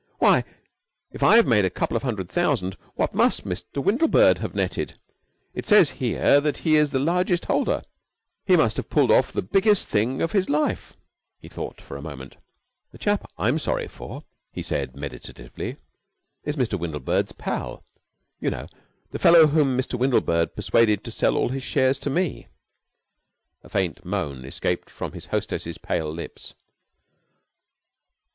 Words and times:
"Why, 0.17 0.43
if 1.11 1.21
I've 1.21 1.45
made 1.45 1.63
a 1.63 1.69
couple 1.69 1.95
of 1.95 2.01
hundred 2.01 2.27
thousand, 2.27 2.75
what 2.95 3.13
must 3.13 3.45
Mr. 3.45 3.83
Windlebird 3.83 4.39
have 4.39 4.55
netted. 4.55 4.95
It 5.53 5.67
says 5.67 5.91
here 6.01 6.41
that 6.41 6.57
he 6.65 6.75
is 6.75 6.89
the 6.89 6.97
largest 6.97 7.45
holder. 7.45 7.83
He 8.43 8.55
must 8.57 8.77
have 8.77 8.89
pulled 8.89 9.11
off 9.11 9.31
the 9.31 9.43
biggest 9.43 9.89
thing 9.89 10.19
of 10.23 10.31
his 10.31 10.49
life." 10.49 10.97
He 11.39 11.47
thought 11.49 11.79
for 11.79 11.97
a 11.97 12.01
moment. 12.01 12.37
"The 12.91 12.97
chap 12.97 13.31
I'm 13.37 13.59
sorry 13.59 13.87
for," 13.87 14.23
he 14.51 14.63
said 14.63 14.95
meditatively, 14.95 15.77
"is 16.45 16.55
Mr. 16.55 16.79
Windlebird's 16.79 17.33
pal. 17.33 17.83
You 18.39 18.49
know. 18.49 18.65
The 19.11 19.19
fellow 19.19 19.45
whom 19.45 19.77
Mr. 19.77 19.99
Windlebird 19.99 20.55
persuaded 20.55 21.03
to 21.03 21.11
sell 21.11 21.37
all 21.37 21.49
his 21.49 21.61
shares 21.61 21.99
to 21.99 22.09
me." 22.09 22.47
A 23.63 23.69
faint 23.69 24.03
moan 24.03 24.45
escaped 24.45 24.89
from 24.89 25.11
his 25.11 25.27
hostess's 25.27 25.77
pale 25.77 26.11
lips. 26.11 26.55